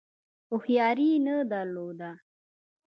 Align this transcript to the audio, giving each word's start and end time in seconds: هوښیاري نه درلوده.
هوښیاري 0.49 1.11
نه 1.25 1.35
درلوده. 1.51 2.11